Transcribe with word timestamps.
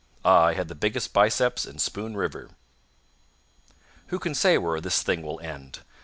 I 0.25 0.53
had 0.55 0.67
the 0.67 0.73
biggest 0.73 1.13
biceps 1.13 1.63
in 1.63 1.77
Spoon 1.77 2.17
River. 2.17 2.49
Who 4.07 4.17
can 4.17 4.33
say 4.33 4.57
where 4.57 4.81
this 4.81 5.03
thing 5.03 5.21
will 5.21 5.39
end? 5.41 5.81